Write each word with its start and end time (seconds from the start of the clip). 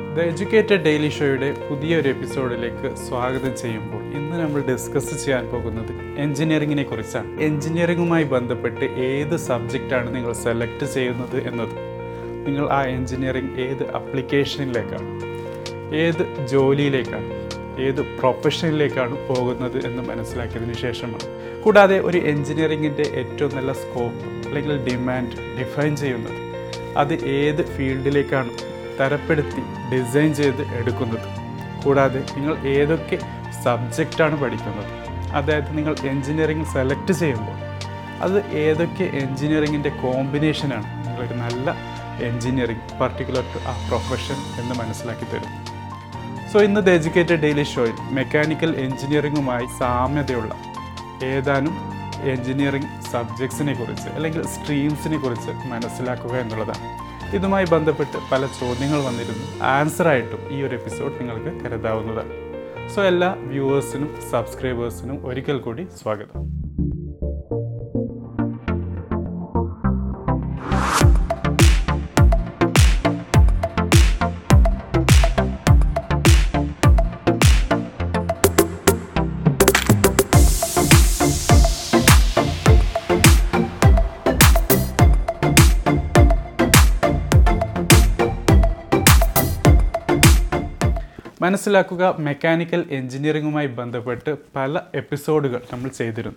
The 0.00 0.20
educated 0.20 0.84
daily 0.84 1.08
ഷോയുടെ 1.08 1.68
പുതിയൊരു 1.70 2.08
എപ്പിസോഡിലേക്ക് 2.08 2.96
സ്വാഗതം 2.96 3.56
ചെയ്യുമ്പോൾ 3.56 4.02
ഇന്ന് 4.18 4.36
നമ്മൾ 4.42 4.60
ഡിസ്കസ് 4.60 5.24
ചെയ്യാൻ 5.24 5.46
പോകുന്നത് 5.46 6.18
എഞ്ചിനീയറിങ്ങിനെ 6.18 6.82
കുറിച്ചാണ്. 6.82 7.40
എഞ്ചിനീയറിങ്ങുമായി 7.40 8.24
ബന്ധപ്പെട്ട് 8.24 8.84
ഏത് 8.84 9.36
സബ്ജക്റ്റാണ് 9.36 10.14
നിങ്ങൾ 10.14 10.32
സെലക്ട് 10.32 10.84
ചെയ്യുന്നത് 10.84 11.48
എന്നത്. 11.48 11.76
നിങ്ങൾ 12.46 12.70
ആ 12.70 12.82
എഞ്ചിനീയറിംഗ് 12.84 13.60
ഏത് 13.60 13.90
അപ്ലിക്കേഷനിലേക്കാണ് 13.90 15.10
ഏത് 15.96 16.46
ജോലിയിലേക്കാണ് 16.46 17.28
ഏത് 17.82 18.00
പ്രൊഫഷനിലേക്കാണ് 18.00 19.28
പോകുന്നത് 19.28 19.86
എന്ന് 19.86 20.02
മനസ്സിലാക്കിയതിന് 20.02 20.74
ശേഷമാണ്. 20.74 21.28
കൂടാതെ 21.62 22.00
ഒരു 22.00 22.18
എഞ്ചിനീയറിങ്ങിന്റെ 22.18 23.02
ഏറ്റവും 23.02 23.56
നല്ല 23.56 23.72
സ്കോപ്പ് 23.72 24.24
അല്ലെങ്കിൽ 24.46 24.84
ഡിമാൻഡ് 24.84 25.36
ഡിഫൈൻ 25.60 25.96
ചെയ്യുന്നത്. 25.96 26.36
അത് 26.96 27.14
ഏത് 27.24 27.66
ഫീൽഡിലേക്കാണ് 27.76 28.69
തരപ്പെടുത്തി 29.00 29.62
ഡിസൈൻ 29.92 30.34
ചെയ്ത് 30.34 30.74
എടുക്കുന്നത്. 30.74 31.40
കൂടാതെ 31.84 32.24
നിങ്ങൾ 32.36 32.66
ഏതൊക്കെ 32.66 33.18
സബ്ജക്റ്റാണ് 33.64 34.42
പഠിക്കുന്നത്. 34.42 35.10
അതായത് 35.32 35.76
നിങ്ങൾ 35.76 35.96
എൻജിനീയറിംഗ് 36.06 36.66
സെലക്ട് 36.66 37.12
ചെയ്യുമ്പോൾ 37.12 37.70
അത് 38.22 38.46
ഏതൊക്കെ 38.46 39.04
എൻജിനീയറിങ്ങിന്റെ 39.04 39.88
കോമ്പിനേഷനാണ് 39.88 41.06
നിങ്ങളൊരു 41.06 41.34
നല്ല 41.34 41.74
എൻജിനീയറിംഗ് 42.22 42.98
പർട്ടിക്കുലർ 42.98 43.42
ടു 43.42 43.58
ആ 43.68 43.88
പ്രൊഫഷൻ 43.88 44.62
എന്ന് 44.62 44.74
മനസ്സിലാക്കി 44.74 45.24
തരും. 45.24 45.70
സോ 46.52 46.60
ഇന്ന് 46.60 46.80
ദ 46.80 46.88
എജ്യൂക്കേറ്റഡ് 46.88 47.40
ഡെയിലി 47.40 47.62
ഷോയിൽ 47.62 47.92
മെക്കാനിക്കൽ 48.10 48.76
എൻജിനീയറിങ്ങുമായി 48.76 49.66
സാമ്യതയുള്ള 49.78 50.54
ഏതാനും 51.24 51.78
എൻജിനീയറിംഗ് 52.22 53.02
സബ്ജക്ട്സിനെ 53.12 53.74
കുറിച്ച് 53.74 54.08
അല്ലെങ്കിൽ 54.08 54.46
സ്ട്രീംസിനെ 54.46 55.18
കുറിച്ച് 55.18 55.50
മനസ്സിലാക്കുക 55.50 56.34
എന്നുള്ളതാണ്. 56.36 56.99
ഇതുമായി 57.36 57.66
ബന്ധപ്പെട്ട് 57.66 58.18
പല 58.32 58.46
ചോദ്യങ്ങൾ 58.46 59.00
വന്നിരുന്നു. 59.04 59.64
ആൻസറായിട്ടും 59.64 60.40
ഈ 60.52 60.62
ഒരു 60.62 60.74
എപ്പിസോഡ് 60.76 61.12
നിങ്ങൾക്ക് 61.20 61.64
കരുതാവുന്നതാണ്. 61.64 62.32
സോ 62.94 63.02
എല്ലാ 63.02 63.36
വ്യൂവേഴ്സിനും 63.38 64.10
സബ്സ്ക്രൈബേഴ്സിനും 64.30 65.26
ഒരിക്കൽ 65.26 65.58
കൂടി 65.58 65.86
സ്വാഗതം. 66.02 66.44
മനസ്സിലാക്കുക 91.40 92.16
മെക്കാനിക്കൽ 92.18 92.84
എൻജിനീയറിങ്ങുമായി 92.90 93.66
ബന്ധപ്പെട്ട് 93.66 94.36
പല 94.56 94.80
എപ്പിസോഡുകൾ 94.94 95.60
നമ്മൾ 95.72 95.88
ചെയ്തിരുന്നു. 95.88 96.36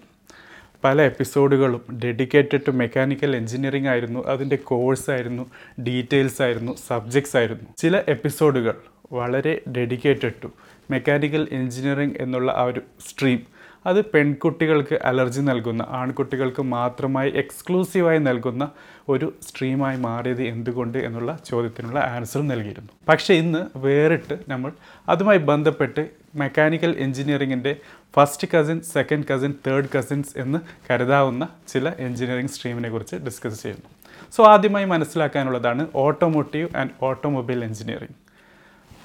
പല 0.84 1.02
എപ്പിസോഡുകളും 1.02 2.00
ഡെഡിക്കേറ്റഡ് 2.04 2.60
ടു 2.68 2.72
മെക്കാനിക്കൽ 2.72 3.36
എഞ്ചിനീയറിംഗ് 3.36 3.88
ആയിരുന്നു. 3.88 4.28
അതിന്റെ 4.28 4.56
കോഴ്സ് 4.56 5.12
ആയിരുന്നു 5.12 5.50
ഡീറ്റെയിൽസ് 5.82 6.42
ആയിരുന്നു 6.42 6.76
സബ്ജക്ട്സ് 6.88 7.38
ആയിരുന്നു. 7.38 7.64
ചില 7.78 8.04
എപ്പിസോഡുകൾ 8.08 8.74
വളരെ 9.14 9.62
ഡെഡിക്കേറ്റഡ് 9.78 10.34
ടു 10.44 10.48
മെക്കാനിക്കൽ 10.92 11.48
എഞ്ചിനീയറിംഗ് 11.52 12.18
എന്നുള്ള 12.22 12.52
ആ 12.52 12.64
ഒരു 12.64 12.82
സ്ട്രീം 13.10 13.40
അത് 13.86 14.06
പെൺകുട്ടികൾക്ക് 14.06 14.96
അലർജി 15.04 15.42
നൽകുന്ന 15.42 15.86
ആൺകുട്ടികൾക്ക് 15.90 16.62
മാത്രമായി 16.62 17.30
എക്സ്ക്ലൂസീവായി 17.32 18.20
നൽകുന്ന 18.20 18.70
ഒരു 19.10 19.34
സ്ട്രീമായി 19.48 19.98
മാറിയത് 19.98 20.44
എന്തുകൊണ്ട് 20.44 20.98
എന്നുള്ള 20.98 21.40
ചോദ്യത്തിനുള്ള 21.46 22.00
ആൻസർ 22.00 22.42
നൽകിയിരുന്നു. 22.48 22.92
പക്ഷേ 23.10 23.34
ഇന്ന് 23.34 23.78
വേറിട്ട് 23.78 24.38
നമ്മൾ 24.48 24.72
അതുമായി 25.10 25.38
ബന്ധപ്പെട്ട് 25.38 26.10
mechanical 26.36 26.96
എഞ്ചിനീയറിങ്ങിന്റെ 27.00 27.76
first 28.16 28.48
cousin 28.54 28.82
second 28.82 29.28
cousin 29.32 29.54
third 29.68 29.92
cousins 29.98 30.34
എന്ന് 30.38 30.60
കരുതാവുന്ന 30.88 31.48
ചില 31.68 31.94
എഞ്ചിനീയറിംഗ് 32.00 32.52
സ്ട്രീമിനെ 32.52 32.90
കുറിച്ച് 32.90 33.16
ഡിസ്കസ് 33.16 33.62
ചെയ്യുന്നു. 33.64 33.90
സോ 34.34 34.44
ആദ്യമായി 34.46 34.86
മനസ്സിലാക്കാനുള്ളതാണ് 34.86 35.88
ഓട്ടോമോട്ടീവ് 35.96 36.70
ആൻഡ് 36.78 36.92
ഓട്ടോമൊബൈൽ 37.02 37.64
എഞ്ചിനീയറിംഗ് 37.64 38.23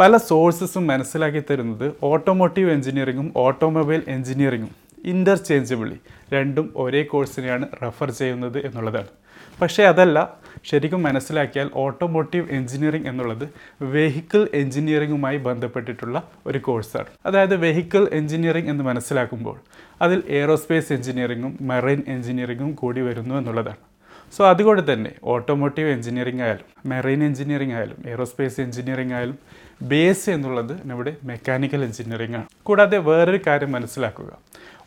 പല 0.01 0.17
സോഴ്സസും 0.17 0.87
മനസ്സിലാക്കി 0.87 1.43
തരുന്നത് 1.51 1.93
ഓട്ടോമോട്ടീവ് 2.03 2.71
എഞ്ചിനീയറിങ്ങും 2.71 3.33
ഓട്ടോമൊബൈൽ 3.37 4.03
എഞ്ചിനീയറിങ്ങും 4.09 4.71
ഇന്റർചേഞ്ചബിളി 5.05 5.97
രണ്ടും 6.33 6.73
ഒരേ 6.77 7.03
കോഴ്സിനെയാണ് 7.03 7.67
റെഫർ 7.83 8.11
ചെയ്യുന്നത് 8.11 8.59
എന്നുള്ളതാണ്. 8.67 9.11
പക്ഷേ 9.61 9.85
അതല്ല 9.85 10.37
ശരിക്കും 10.65 11.03
മനസ്സിലാക്കിയാൽ 11.03 11.71
ഓട്ടോമോട്ടീവ് 11.75 12.47
എഞ്ചിനീയറിംഗ് 12.51 13.09
എന്നുള്ളത് 13.09 13.45
വെഹിക്കിൾ 13.83 14.49
എഞ്ചിനീയറിംഗുമായി 14.55 15.37
ബന്ധപ്പെട്ടിട്ടുള്ള 15.37 16.23
ഒരു 16.47 16.59
കോഴ്സാണ്. 16.59 17.11
അതായത് 17.27 17.57
വെഹിക്കിൾ 17.57 18.09
എഞ്ചിനീയറിംഗ് 18.13 18.71
എന്ന് 18.71 18.85
മനസ്സിലാക്കുമ്പോൾ 18.85 19.57
അതിൽ 20.03 20.23
എയറോസ്പേസ് 20.29 20.93
എഞ്ചിനീയറിംഗും 20.93 21.59
മെറൈൻ 21.61 22.03
എഞ്ചിനീയറിംഗും 22.09 22.75
കൂടി 22.75 23.01
വരുന്നു 23.01 23.35
എന്നുള്ളതാണ്. 23.35 23.88
സോ 24.33 24.49
അതുകൊണ്ട് 24.49 24.93
തന്നെ 24.93 25.13
ഓട്ടോമോട്ടീവ് 25.25 25.89
എഞ്ചിനീയറിംഗ് 25.89 26.43
ആയാലും 26.43 26.89
മെറൈൻ 26.89 27.25
എഞ്ചിനീയറിംഗ് 27.25 27.75
ആയാലും 27.75 27.97
എയറോസ്പേസ് 28.07 28.61
എഞ്ചിനീയറിംഗ് 28.61 29.15
ആയാലും 29.15 29.39
ബേസ് 29.83 30.31
എന്നുള്ളത് 30.31 30.89
നമ്മുടെ 30.89 31.17
മെക്കാനിക്കൽ 31.25 31.85
എഞ്ചിനീയറിംഗ് 31.85 32.37
ആണ്. 32.37 32.47
കൂടാതെ 32.63 32.99
വേറൊരു 32.99 33.41
കാര്യം 33.47 33.73
മനസ്സിലാക്കുക. 33.73 34.39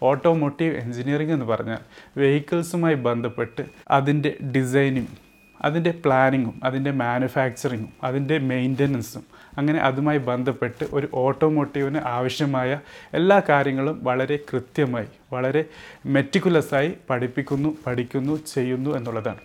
ഓട്ടോമോട്ടീവ് 0.04 0.76
എഞ്ചിനീയറിംഗ് 0.76 1.34
എന്ന് 1.34 1.46
പറഞ്ഞാൽ 1.46 1.82
വെഹിക്കിൾസുമായി 2.18 2.96
ബന്ധപ്പെട്ട് 2.96 3.66
അതിന്റെ 3.92 4.38
ഡിസൈനിങ്ങും 4.56 5.31
അതിന്റെ 5.62 5.92
പ്ലാനിങ്ങും 5.92 6.62
അതിന്റെ 6.64 6.92
മാനുഫാക്ചറിങ്ങും 6.92 7.90
അതിന്റെ 8.04 8.38
മെയിന്റനൻസും 8.38 9.24
അങ്ങനെ 9.58 9.80
അതുമായി 9.80 10.18
ബന്ധപ്പെട്ട് 10.18 10.86
ഒരു 10.94 11.08
ഓട്ടോമോട്ടീവിന് 11.14 12.00
ആവശ്യമായ 12.06 12.80
എല്ലാ 13.14 13.42
കാര്യങ്ങളും 13.50 14.04
വളരെ 14.04 14.40
കൃത്യമായി 14.54 15.06
വളരെ 15.34 15.66
മെറ്റിക്കുലസായി 16.06 16.94
പഠിപ്പിക്കുന്നു 17.10 17.76
പഠിക്കുന്നു 17.88 18.40
ചെയ്യുന്നു 18.54 18.98
എന്നുള്ളതാണ്. 18.98 19.40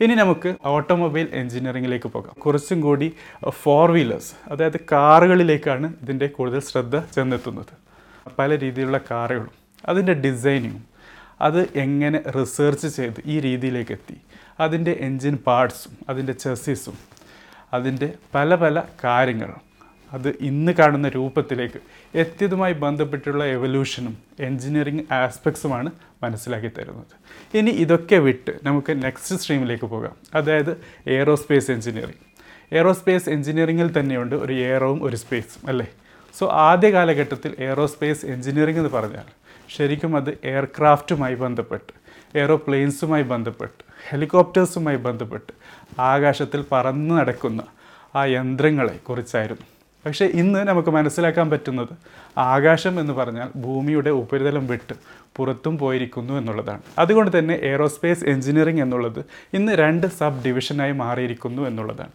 ഇനി 0.00 0.14
നമുക്ക് 0.14 0.54
ഓട്ടോമൊബൈൽ 0.64 1.28
എഞ്ചിനീയറിംഗിലേക്ക് 1.32 2.08
പോകാം. 2.08 2.40
കുറച്ചും 2.40 2.80
കൂടി 2.80 3.12
ഫോർ 3.48 3.90
വീലേഴ്സ് 3.90 4.32
അതായത് 4.48 4.80
കാറുകളിലേക്കാണ് 4.92 5.92
ഇതിന്റെ 6.02 6.26
കൂടുതൽ 6.26 6.60
ശ്രദ്ധ 6.60 6.98
ചെന്നെത്തുന്നത്. 6.98 7.72
പല 8.38 8.58
രീതിയിലുള്ള 8.58 9.00
കാറുകളും 9.10 9.50
അതിന്റെ 9.88 10.12
ഡിസൈനിങ്ങും 10.12 10.91
അത് 11.42 11.68
എങ്ങനെ 11.76 12.30
റിസർച്ച് 12.30 12.88
ചെയ്ത് 12.88 13.20
ഈ 13.26 13.40
രീതിയിലേക്ക് 13.40 13.92
എത്തി 13.92 14.16
അതിന്റെ 14.60 14.98
എൻജിൻ 15.00 15.38
പാർട്സും 15.46 15.92
അതിന്റെ 16.08 16.32
ചെസ്സിസും 16.32 16.98
അതിന്റെ 17.72 18.12
പല 18.34 18.54
പല 18.54 18.82
കാര്യങ്ങളും 19.04 19.72
അത് 20.12 20.28
ഇന്ന് 20.40 20.72
കാണുന്ന 20.72 21.08
രൂപത്തിലേക്ക് 21.08 21.80
എത്തിയതുമായി 22.14 22.72
ബന്ധപ്പെട്ടുള്ള 22.72 23.44
എവല്യൂഷനും 23.44 24.18
എൻജിനീയറിംഗ് 24.40 25.12
ആസ്പെക്ട്സുമാണ് 25.12 25.90
മനസ്സിലാക്കി 26.22 26.70
തരുന്നത്. 26.78 27.14
ഇനി 27.56 27.70
ഇതൊക്കെ 27.70 28.16
വിട്ട് 28.16 28.50
നമുക്ക് 28.64 29.02
നെക്സ്റ്റ് 29.04 29.36
സ്ട്രീമിലേക്ക് 29.36 29.84
പോകാം. 29.84 30.16
അതായത് 30.34 30.76
എയറോസ്പേസ് 31.06 31.70
എഞ്ചിനീയറിംഗ് 31.70 32.22
എയറോസ്പേസ് 32.72 33.28
എഞ്ചിനീയറിംഗിൽ 33.30 34.00
തന്നെയുണ്ട് 34.00 34.36
ഒരു 34.36 34.52
എയറോവും 34.52 35.04
ഒരു 35.04 35.16
സ്പേസും 35.16 35.68
അല്ലേ? 35.68 35.86
സോ 36.38 36.48
ആദ്യ 36.48 36.90
കാലഘട്ടത്തിൽ 36.90 37.54
എയറോസ്പേസ് 37.58 38.26
എഞ്ചിനീയറിംഗ് 38.26 38.78
എന്ന് 38.78 38.90
പറഞ്ഞാൽ 38.90 39.24
ശരിക്കും 39.76 40.16
അത് 40.16 40.38
എയർക്രാഫ്റ്റുമായി 40.44 41.34
ബന്ധപ്പെട്ട് 41.34 41.92
എയറോപ്ലെയിൻസുമായി 42.38 43.22
ബന്ധപ്പെട്ട് 43.22 43.84
ഹെലികോപ്റ്റേഴ്സുമായി 44.10 44.96
ബന്ധപ്പെട്ട് 44.96 45.52
ആകാശത്തിൽ 46.00 46.64
പറന്ന് 46.72 47.14
നടക്കുന്ന 47.18 47.62
ആ 48.16 48.24
യന്ത്രങ്ങളെ 48.24 48.96
കുറിച്ചായിരുന്നു. 49.02 49.66
പക്ഷേ 50.06 50.24
ഇന്ന് 50.24 50.68
നമുക്ക് 50.68 50.88
മനസ്സിലാക്കാൻ 50.88 51.50
പറ്റുന്നത് 51.50 51.88
ആകാശം 52.38 53.00
എന്ന് 53.00 53.12
പറഞ്ഞാൽ 53.12 53.48
ഭൂമിയുടെ 53.56 54.10
ഉപരിതലം 54.10 54.66
വിട്ട് 54.66 54.94
പുറത്തും 55.36 55.78
പോയിരിക്കുന്നു 55.78 56.34
എന്നുള്ളതാണ്. 56.34 56.80
അതുകൊണ്ട് 56.98 57.38
തന്നെ 57.38 57.54
എയറോസ്പേസ് 57.54 58.24
എഞ്ചിനീയറിംഗ് 58.24 58.82
എന്നുള്ളത് 58.82 59.24
ഇന്ന് 59.54 59.72
രണ്ട് 59.72 60.06
സബ് 60.06 60.44
ഡിവിഷനായി 60.44 60.92
മാറിയിരിക്കുന്നു 60.92 61.62
എന്നുള്ളതാണ്. 61.62 62.10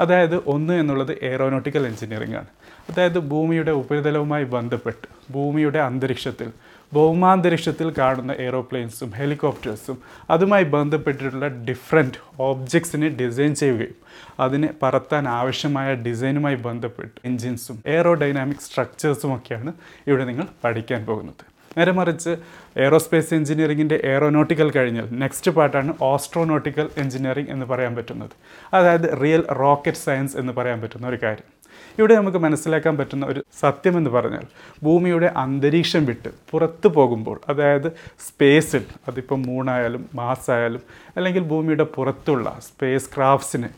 അതായത് 0.00 0.36
ഒന്ന് 0.46 0.74
എന്നുള്ളത് 0.74 1.18
എയറോനോട്ടിക്കൽ 1.22 1.86
എഞ്ചിനീയറിംഗ് 1.86 2.36
ആണ്. 2.36 2.46
അതായത് 2.90 3.18
ഭൂമിയുടെ 3.18 3.70
ഉപരിതലവുമായി 3.70 4.44
ബന്ധപ്പെട്ട് 4.44 5.32
ഭൂമിയുടെ 5.32 5.78
അന്തരീക്ഷത്തിൽ 5.78 6.52
ഭൗമാന്തരീക്ഷത്തിൽ 6.92 7.94
കാണുന്ന 7.98 8.32
എയ്റോപ്ലെയിൻസും 8.32 9.12
ഹെലികോപ്റ്റേഴ്സും 9.16 9.98
അതുമായി 10.30 10.64
ബന്ധപ്പെട്ടിട്ടുള്ള 10.64 11.48
ഡിഫറെന്റ് 11.48 12.18
ഓബ്ജക്ട്സിനെ 12.40 13.08
ഡിസൈൻ 13.08 13.54
ചെയ്യുകയും 13.54 13.94
അതിനെ 14.40 14.70
പറത്താൻ 14.82 15.28
ആവശ്യമായ 15.28 15.94
ഡിസൈനുമായി 15.94 16.54
ബന്ധപ്പെട്ട് 16.54 17.20
എൻജിൻസും 17.24 17.82
എയറോഡൈനാമിക് 17.86 18.56
സ്ട്രക്ചേഴ്സും 18.56 19.36
ഒക്കെയാണ് 19.36 19.72
ഇവിടെ 20.06 20.24
നിങ്ങൾ 20.24 20.46
പഠിക്കാൻ 20.64 21.06
പോകുന്നത്. 21.06 21.44
നേരെ 21.78 21.92
മറിച്ച് 21.92 22.30
എയറോസ്പേസ് 22.76 23.34
എഞ്ചിനീയറിങ്ങിന്റെ 23.34 24.00
എയറോനോട്ടിക്കൽ 24.04 24.70
കഴിഞ്ഞാൽ 24.70 25.08
നെക്സ്റ്റ് 25.10 25.50
പാർട്ടാണ് 25.50 25.94
ഓസ്ട്രോനോട്ടിക്കൽ 26.02 26.90
എഞ്ചിനീയറിംഗ് 26.96 27.50
എന്ന് 27.50 27.66
പറയാൻ 27.66 27.96
പറ്റുന്നത്. 27.96 28.30
അതായത് 28.74 29.22
റിയൽ 29.22 29.46
റോക്കറ്റ് 29.52 29.98
സയൻസ് 29.98 30.36
എന്ന് 30.36 30.52
പറയാൻ 30.52 30.80
പറ്റുന്ന 30.80 31.06
ഒരു 31.06 31.18
കാര്യം. 31.22 31.59
ഇവിടെ 31.98 32.14
നമുക്ക് 32.14 32.38
മനസ്സിലാക്കാൻ 32.38 32.96
പറ്റുന്ന 32.96 33.26
ഒരു 33.26 33.44
സത്യം 33.60 33.96
എന്ന് 33.96 34.10
പറഞ്ഞാൽ 34.10 34.44
ഭൂമിയുടെ 34.82 35.26
അന്തരീക്ഷം 35.36 36.06
വിട്ട് 36.06 36.30
പുറത്തു 36.50 36.88
പോകുമ്പോൾ 36.88 37.40
അതായത് 37.48 37.88
സ്പേസിൽ 38.26 38.84
അതിപ്പോൾ 39.08 39.38
മൂണായാലും 39.46 40.08
മാസായാലും 40.14 40.82
അല്ലെങ്കിൽ 41.16 41.42
ഭൂമിയുടെ 41.42 41.84
പുറത്തുള്ള 41.94 42.58
സ്പേസ് 42.62 43.10
ക്രാഫ്റ്റ്സിനെ 43.16 43.70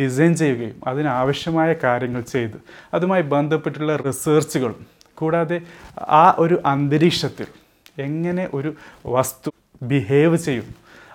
ഡിസൈൻ 0.00 0.34
ചെയ്യുകയും 0.34 0.76
അതിനാവശ്യമായ 0.86 1.70
കാര്യങ്ങൾ 1.84 2.20
ചെയ്ത് 2.20 2.58
അതുമായി 2.94 3.22
ബന്ധപ്പെട്ടുള്ള 3.22 3.96
റിസർച്ചുകളും 3.96 4.86
കൂടാതെ 5.14 5.58
ആ 5.98 6.36
ഒരു 6.38 6.56
അന്തരീക്ഷത്തിൽ 6.66 7.48
എങ്ങനെ 7.98 8.48
ഒരു 8.54 8.70
വസ്തു 9.06 9.50
ബിഹേവ് 9.82 10.36
ചെയ്യും 10.36 10.68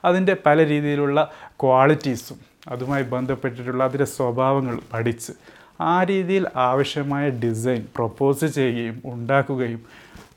അതിന്റെ 0.05 0.33
പല 0.45 0.57
രീതിയിലുള്ള 0.67 1.19
ക്വാളിറ്റീസും 1.61 2.39
അതുമായി 2.71 3.03
ബന്ധപ്പെട്ടിട്ടുള്ള 3.03 3.83
അതിന്റെ 3.83 4.05
സ്വഭാവങ്ങൾ 4.05 4.75
പഠിച്ച് 4.93 5.33
ആ 5.81 6.03
രീതിയിൽ 6.03 6.47
ആവശ്യമായ 6.55 7.29
ഡിസൈൻ 7.29 7.85
പ്രപ്പോസ് 7.95 8.45
ചെയ്യുകയും 8.45 9.01
ഉണ്ടാക്കുകയും 9.05 9.81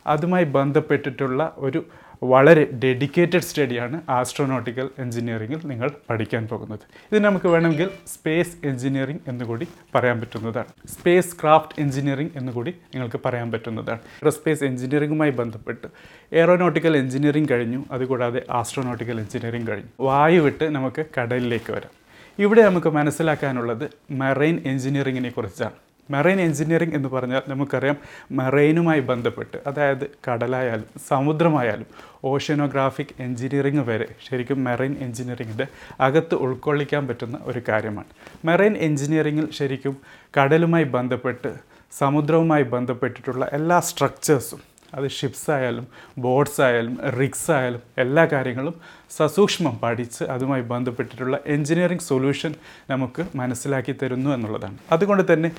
അതുമായി 0.06 0.44
ബന്ധപ്പെട്ടിട്ടുള്ള 0.44 1.54
ഒരു 1.58 1.86
വളരെ 2.22 2.70
ഡെഡിക്കേറ്റഡ് 2.84 3.40
സ്റ്റഡിയാണ് 3.40 4.02
ആസ്ട്രോനോട്ടിക്കൽ 4.10 4.88
എഞ്ചിനീയറിംഗിൽ 4.98 5.60
നിങ്ങൾ 5.64 5.90
പഠിക്കാൻ 6.10 6.48
പോകുന്നത്. 6.48 6.78
ഇത് 7.12 7.24
നമുക്ക് 7.24 7.46
വേണമെങ്കിൽ 7.46 7.90
സ്പേസ് 8.06 8.66
എഞ്ചിനീയറിംഗ് 8.66 9.20
എന്നുകൂടി 9.28 9.68
പറയാൻ 9.94 10.20
പറ്റുന്നതാണ്. 10.20 10.88
സ്പേസ് 10.88 11.36
ക്രാഫ്റ്റ് 11.42 11.80
എഞ്ചിനീയറിംഗ് 11.80 12.30
എന്നുകൂടി 12.36 12.70
നിങ്ങൾക്ക് 12.70 13.20
പറയാൻ 13.24 13.52
പറ്റുന്നതാണ്. 13.52 13.98
എയറോസ്പേസ് 13.98 14.64
എഞ്ചിനീയറിംഗുമായി 14.64 15.30
ബന്ധപ്പെട്ട് 15.30 15.86
എയറോനോട്ടിക്കൽ 16.32 16.96
എഞ്ചിനീയറിംഗ് 16.96 17.48
കഴിഞ്ഞു 17.50 17.84
അതുകൂടാതെ 17.90 18.42
ആസ്ട്രോനോട്ടിക്കൽ 18.50 19.18
എഞ്ചിനീയറിംഗ് 19.18 19.68
കഴിഞ്ഞു. 19.68 19.90
വായു 20.00 20.40
വിട്ട് 20.40 20.64
നമുക്ക് 20.64 21.06
കടലിലേക്ക് 21.18 21.72
വരാം. 21.72 22.07
ഇവിടെ 22.38 22.62
നമുക്ക് 22.62 22.86
മനസ്സിലാക്കാനുള്ളത് 22.86 23.90
മറൈൻ 24.10 24.62
എഞ്ചിനീയറിങ്ങിനെ 24.66 25.30
കുറിച്ചാണ്. 25.30 25.76
മെറൈൻ 26.10 26.40
എഞ്ചിനീയറിംഗ് 26.40 26.94
എന്ന് 26.94 27.08
പറഞ്ഞാൽ 27.08 27.42
നമുക്കറിയാം 27.48 27.96
മെറൈനുമായി 28.32 29.00
ബന്ധപ്പെട്ട് 29.00 29.56
അതായത് 29.66 30.04
കടലായാലും 30.28 31.00
സമുദ്രമായാലും 31.08 31.86
ഓഷ്യനോഗ്രാഫിക് 32.24 33.14
എഞ്ചിനീയറിംഗ് 33.20 33.80
വരെ 33.80 34.08
ശരിക്കും 34.28 34.64
മെറൈൻ 34.64 34.96
എഞ്ചിനീയറിങ്ങിന്റെ 35.00 35.66
അകത്ത് 36.00 36.34
ഉൾക്കൊള്ളിക്കാൻ 36.34 37.08
പറ്റുന്ന 37.08 37.38
ഒരു 37.42 37.62
കാര്യമാണ്. 37.68 38.10
മെറൈൻ 38.44 38.76
എഞ്ചിനീയറിങ്ങിൽ 38.76 39.50
ശരിക്കും 39.50 39.96
കടലുമായി 40.40 40.84
ബന്ധപ്പെട്ട് 40.84 41.52
സമുദ്രവുമായി 41.98 42.62
ബന്ധപ്പെട്ടിട്ടുള്ള 42.62 43.50
എല്ലാ 43.52 43.80
സ്ട്രക്ചേഴ്സും 43.80 44.67
അത് 44.94 45.08
ഷിപ്സ് 45.08 45.50
ആയാലും 45.50 45.86
ബോട്ട്സ് 46.18 46.60
ആയാലും 46.60 46.98
റിക്സ് 47.18 47.50
ആയാലും 47.50 47.80
എല്ലാ 47.98 48.24
കാര്യങ്ങളും 48.24 48.74
സസൂക്ഷ്മം 49.16 49.78
പഠിച്ച് 49.82 50.24
അതുമായി 50.24 50.62
ബന്ധപ്പെട്ടിട്ടുള്ള 50.62 51.38
എഞ്ചിനീയറിംഗ് 51.46 52.02
സൊല്യൂഷൻ 52.02 52.54
നമുക്ക് 52.90 53.24
മനസ്സിലാക്കി 53.36 53.94
തരുന്നു 54.02 54.30
എന്നുള്ളതാണ്. 54.30 54.78
അതുകൊണ്ട് 54.92 55.32
തന്നെ 55.32 55.50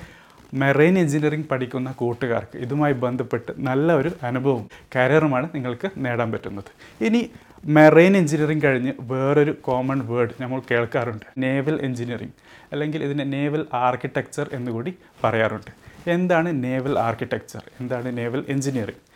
മെറൈൻ 0.54 1.00
എഞ്ചിനീയറിംഗ് 1.00 1.48
പഠിക്കുന്ന 1.48 1.92
കൂട്ടുകാർക്ക് 1.92 2.58
ഇതുമായി 2.58 2.94
ബന്ധപ്പെട്ട് 2.94 3.52
നല്ല 3.58 3.94
ഒരു 3.94 4.12
അനുഭവവും 4.24 4.70
കരിയറുമാണ് 4.96 5.50
നിങ്ങൾക്ക് 5.56 5.90
നേടാൻ 5.98 6.32
പറ്റുന്നത്. 6.32 6.72
ഇനി 7.02 7.30
മെറൈൻ 7.66 8.18
എഞ്ചിനീയറിംഗ് 8.18 8.64
കഴിഞ്ഞ് 8.66 8.94
വേറൊരു 9.02 9.58
കോമൺ 9.62 10.08
വേർഡ് 10.08 10.32
നമ്മൾ 10.42 10.62
കേൾക്കാറുണ്ട്. 10.72 11.26
നേവൽ 11.38 11.82
എഞ്ചിനീയറിംഗ് 11.82 12.34
അല്ലെങ്കിൽ 12.72 13.04
ഇതിനെ 13.04 13.24
നേവൽ 13.24 13.66
ആർക്കിടെക്ചർ 13.74 14.50
എന്നുകൂടി 14.54 14.94
പറയാറുണ്ട്. 15.24 15.72
എന്താണ് 16.08 16.64
നേവൽ 16.64 17.00
ആർക്കിടെക്ചർ 17.00 17.64
എന്താണ് 17.80 18.18
naval 18.18 18.46
engineering 18.50 19.09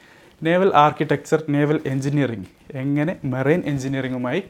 naval 0.46 0.70
architecture 0.76 1.40
naval 1.50 1.78
engineering 1.86 2.50
എങ്ങനെ 2.78 3.14
മെറൈൻ 3.26 3.62
എഞ്ചിനീയറിംഗുമായി 3.66 4.42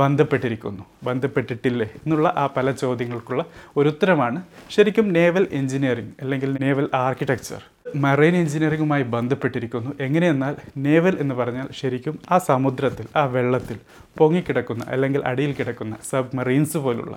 ബന്ധപ്പെട്ടിരിക്കുന്നു? 0.00 0.82
ബന്ധപ്പെട്ടിട്ടില്ലേ? 1.04 1.86
എന്നുള്ള 2.04 2.28
ആ 2.36 2.44
പല 2.56 2.70
ചോദ്യങ്ങൾക്കുള്ള 2.70 3.42
ഒരു 3.76 3.88
ഉത്തരമാണ് 3.88 4.38
ശരിക്കും 4.70 5.12
നേവൽ 5.12 5.44
എഞ്ചിനീയറിംഗ് 5.52 6.12
അല്ലെങ്കിൽ 6.20 6.50
നേവൽ 6.64 6.86
ആർക്കിടെക്ചർ 6.94 7.60
മറൈൻ 7.96 8.36
എഞ്ചിനീയറിംഗുമായി 8.36 9.02
ബന്ധപ്പെട്ടിരിക്കുന്നു. 9.02 9.90
എങ്ങനെയെന്നാൽ 10.00 10.54
നേവൽ 10.76 11.16
എന്ന് 11.20 11.34
പറഞ്ഞാൽ 11.34 11.68
ശരിക്കും 11.80 12.18
ആ 12.30 12.38
സമുദ്രത്തിൽ 12.38 13.06
ആ 13.16 13.24
വെള്ളത്തിൽ 13.36 13.78
പൊങ്ങിക്കിടക്കുന്ന 14.18 14.84
അല്ലെങ്കിൽ 14.88 15.22
അടിയിൽ 15.24 15.54
കിടക്കുന്ന 15.54 15.96
സബ്മറീൻസ് 16.10 16.78
പോലുള്ള 16.78 17.16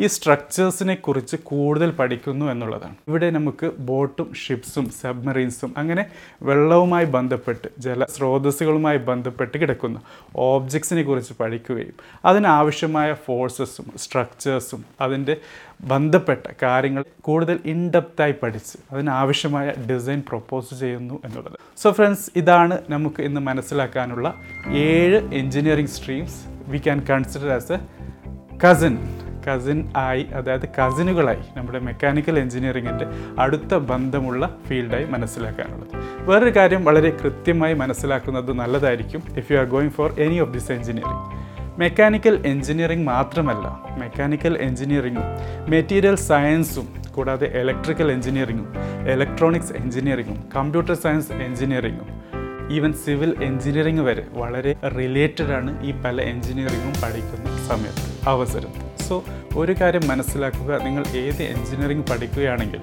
ഈ 0.00 0.06
സ്ട്രക്ചേഴ്സിനെ 0.06 0.94
കുറിച്ച് 0.94 1.36
കൂടുതൽ 1.36 1.90
പഠിക്കുന്നു 1.90 2.46
എന്നുള്ളതാണ്. 2.46 2.94
ഇവിടെ 3.08 3.30
നമുക്ക് 3.30 3.70
ബോട്ടും 3.78 4.34
ഷിപ്സും 4.34 4.90
സബ്മറീൻസും 5.00 5.74
അങ്ങനെ 5.76 6.06
വെള്ളവുമായി 6.42 7.04
ബന്ധപ്പെട്ട് 7.04 7.68
ജലസ്രോതസ്സുകളുമായി 7.78 8.98
ബന്ധപ്പെട്ട് 8.98 9.58
കിടക്കുന്ന. 9.58 10.00
ഓബ്ജക്ട്സിനെ 10.36 11.02
കുറിച്ച് 11.02 11.34
പഠിക്കുകയും 11.40 11.96
അതിനാവശ്യമായ 12.24 13.12
ഫോഴ്സസും 13.26 13.86
സ്ട്രക്ചേഴ്സും 13.96 14.84
അതിന്റെ 15.00 15.36
ബന്ധപ്പെട്ട 15.80 16.46
കാര്യങ്ങൾ 16.62 17.04
കൂടുതൽ 17.20 17.60
ഇൻഡെപ്തായി 17.64 18.34
പഠിച്ച് 18.42 18.78
അതിനാവശ്യമായ 18.92 19.72
ഡിസൈൻ 19.90 20.22
പ്രൊപ്പോസ് 20.28 20.74
ചെയ്യുന്നു 20.80 21.20
എന്നുള്ളത്. 21.24 21.58
സോ 21.76 21.90
ഫ്രണ്ട്സ് 21.92 22.30
ഇതാണ് 22.36 22.78
നമുക്ക് 22.90 23.22
ഇന്ന് 23.22 23.40
മനസ്സിലാക്കാനുള്ള 23.40 24.34
ഏഴ് 24.68 25.34
engineering 25.34 25.90
streams 25.90 26.40
we 26.68 26.78
can 26.78 27.00
consider 27.10 27.50
as 27.50 27.72
a 27.72 27.78
cousin 28.66 28.94
cousin 29.46 29.88
ആയി 29.96 30.26
അതായത് 30.34 30.66
കസിനുകളായി 30.78 31.42
നമ്മുടെ 31.56 31.78
മെക്കാനിക്കൽ 31.78 32.38
എഞ്ചിനീയറിങ്ങിന്റെ 32.38 33.06
അടുത്ത 33.38 33.74
ബന്ധമുള്ള 33.74 34.56
ഫീൽഡായി 34.68 35.04
മനസ്സിലാക്കാനുള്ളത്. 35.04 35.94
വേറൊരു 36.20 36.56
കാര്യം 36.56 36.84
വളരെ 36.84 37.10
കൃത്യമായി 37.10 37.74
മനസ്സിലാക്കുന്നത് 37.74 38.52
നല്ലതായിരിക്കും 38.52 39.22
if 39.36 39.52
you 39.52 39.58
are 39.58 39.64
going 39.64 39.90
for 39.90 40.20
any 40.20 40.38
of 40.38 40.50
this 40.50 40.72
engineering 40.72 41.40
mechanical 41.78 42.46
engineering 42.46 43.06
മാത്രമല്ല 43.06 43.66
മെക്കാനിക്കൽ 43.98 44.58
എഞ്ചിനീയറിങ്ങും 44.60 45.24
മെറ്റീരിയൽ 45.68 46.14
സയൻസും 46.14 46.88
കൂടാതെ 47.10 47.46
ഇലക്ട്രിക്കൽ 47.46 48.12
എഞ്ചിനീയറിങ്ങും 48.12 48.68
ഇലക്ട്രോണിക്സ് 49.12 49.72
എഞ്ചിനീയറിങ്ങും 49.72 50.44
കമ്പ്യൂട്ടർ 50.56 50.94
സയൻസ് 50.94 51.32
എഞ്ചിനീയറിങ്ങും 51.32 52.08
ഈവൻ 52.70 52.92
സിവിൽ 52.92 53.42
എഞ്ചിനീയറിംഗ് 53.42 54.00
വരെ 54.00 54.26
വളരെ 54.32 54.76
റിലേറ്റഡ് 54.96 55.52
ആണ് 55.52 55.82
ഈ 55.84 55.94
പല 56.04 56.20
എഞ്ചിനീയറിങ്ങും 56.22 56.92
പഠിക്കുന്ന 57.02 57.56
സമയത്ത് 57.68 58.28
അവസരത്തിൽ. 58.28 58.89
സോ 59.10 59.16
ഒരു 59.60 59.72
കാര്യം 59.80 60.04
മനസ്സിലാക്കുക. 60.10 60.70
നിങ്ങൾ 60.86 61.04
ഏത് 61.22 61.42
എഞ്ചിനീയറിംഗ് 61.52 62.04
പഠിക്കുകയാണെങ്കിൽ 62.10 62.82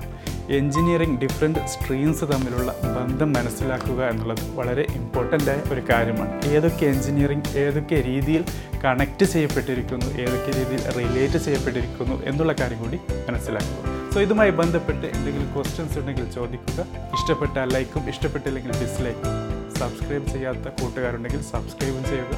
എഞ്ചിനീയറിംഗ് 0.58 1.18
ഡിഫറെന്റ് 1.22 1.62
സ്ട്രീംസ് 1.72 2.26
തമ്മിലുള്ള 2.32 2.72
ബന്ധം 2.98 3.30
മനസ്സിലാക്കുക 3.38 4.02
എന്നുള്ളത് 4.12 4.44
വളരെ 4.60 4.84
ഇമ്പോർട്ടന്റ് 5.00 5.50
ആയ 5.54 5.60
ഒരു 5.74 5.82
കാര്യമാണ്. 5.90 6.46
ഏതൊക്കെ 6.56 6.86
എഞ്ചിനീയറിംഗ് 6.94 7.50
ഏതൊക്കെ 7.64 7.98
രീതിയിൽ 8.10 8.44
കണക്റ്റ് 8.86 9.26
ചെയ്യപ്പെട്ടിരിക്കുന്നു 9.34 10.08
ഏതൊക്കെ 10.24 10.52
രീതിയിൽ 10.60 10.84
റിലേറ്റ് 10.98 11.40
ചെയ്യപ്പെട്ടിരിക്കുന്നു 11.46 12.18
എന്നുള്ള 12.32 12.54
കാര്യം 12.62 12.80
കൂടി 12.84 13.00
മനസ്സിലാക്കുക. 13.30 13.84
സോ 14.14 14.22
ഇതുമായി 14.26 14.52
ബന്ധപ്പെട്ട് 14.62 15.06
എന്തെങ്കിലും 15.18 15.50
ക്വസ്റ്റ്യൻസ് 15.56 15.98
ഉണ്ടെങ്കിൽ 16.00 16.28
ചോദിക്കുക. 16.38 16.86
ഇഷ്ടപ്പെട്ട 17.18 17.58
ലൈക്കും 17.74 18.10
ഇഷ്ടപ്പെട്ടില്ലെങ്കിൽ 18.14 18.74
ഡിസ്ലൈക്കും 18.84 19.34
സബ്സ്ക്രൈബ് 19.80 20.28
ചെയ്യാത്ത 20.36 20.68
കൂട്ടുകാരുണ്ടെങ്കിൽ 20.82 21.42
സബ്സ്ക്രൈബും 21.54 22.04
ചെയ്യുക. 22.12 22.34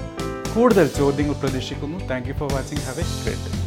കൂടുതൽ 0.56 0.88
ചോദ്യങ്ങൾ 1.00 1.38
പ്രതീക്ഷിക്കുന്നു. 1.44 2.00
Thank 2.12 2.30
you 2.30 2.38
for 2.42 2.52
watching 2.58 2.86
have 2.90 3.04
a 3.06 3.08
great 3.24 3.59